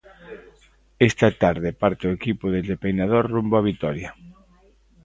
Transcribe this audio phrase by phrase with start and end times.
[1.09, 4.09] Esta tarde parte o equipo desde Peinador rumbo á Vitoria.